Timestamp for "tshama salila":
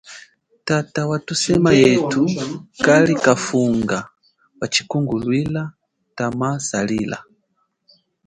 6.15-7.17